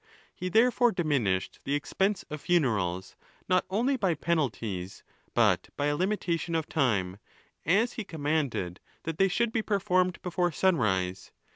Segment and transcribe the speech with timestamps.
[0.33, 3.15] He therefore diminished the expense of funerals,
[3.47, 5.03] not only by penalties,
[5.35, 7.19] but by a limitation of time;
[7.67, 11.31] as he com manded that they should be performed before sunrise.